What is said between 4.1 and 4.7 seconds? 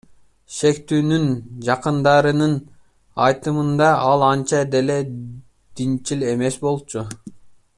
ал анча